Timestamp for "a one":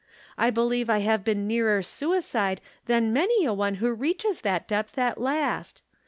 3.45-3.75